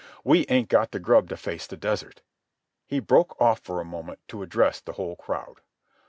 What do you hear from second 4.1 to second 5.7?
to address the whole crowd.